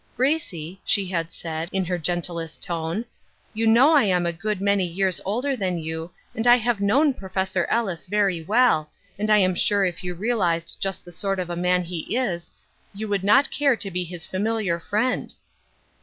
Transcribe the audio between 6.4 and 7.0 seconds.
I have